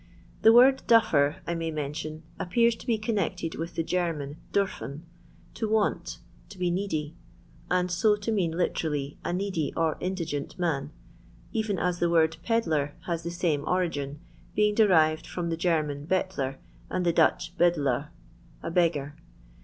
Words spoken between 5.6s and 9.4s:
waa^ to be needy, and so to mean literally a